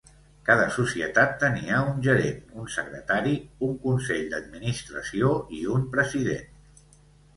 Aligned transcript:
Cada 0.49 0.63
societat 0.75 1.35
tenia 1.43 1.81
un 1.89 1.99
gerent, 2.07 2.39
un 2.63 2.71
secretari, 2.77 3.35
un 3.69 3.77
consell 3.87 4.27
d'administració 4.33 5.31
i 5.59 5.63
un 5.77 5.89
president. 5.99 6.99